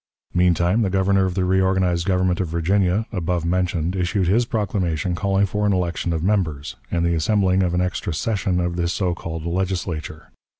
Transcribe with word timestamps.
Meantime 0.33 0.81
the 0.81 0.89
Governor 0.89 1.25
of 1.25 1.35
the 1.35 1.45
reorganized 1.45 2.07
government 2.07 2.39
of 2.39 2.47
Virginia, 2.47 3.05
above 3.11 3.45
mentioned, 3.45 3.95
issued 3.95 4.27
his 4.27 4.45
proclamation 4.45 5.13
calling 5.13 5.45
for 5.45 5.63
an 5.67 5.73
election 5.73 6.11
of 6.11 6.23
members, 6.23 6.75
and 6.89 7.05
the 7.05 7.13
assembling 7.13 7.61
of 7.61 7.75
an 7.75 7.81
extra 7.81 8.11
session 8.11 8.59
of 8.59 8.77
the 8.77 8.87
so 8.87 9.13
called 9.13 9.45
Legislature. 9.45 10.31